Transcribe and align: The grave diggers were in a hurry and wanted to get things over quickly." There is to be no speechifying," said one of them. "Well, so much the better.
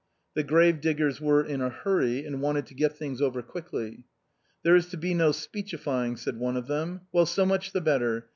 The 0.33 0.41
grave 0.41 0.81
diggers 0.81 1.21
were 1.21 1.43
in 1.45 1.61
a 1.61 1.69
hurry 1.69 2.25
and 2.25 2.41
wanted 2.41 2.65
to 2.65 2.73
get 2.73 2.97
things 2.97 3.21
over 3.21 3.43
quickly." 3.43 4.05
There 4.63 4.75
is 4.75 4.87
to 4.87 4.97
be 4.97 5.13
no 5.13 5.31
speechifying," 5.31 6.17
said 6.17 6.37
one 6.39 6.57
of 6.57 6.65
them. 6.65 7.01
"Well, 7.11 7.27
so 7.27 7.45
much 7.45 7.71
the 7.71 7.81
better. 7.81 8.27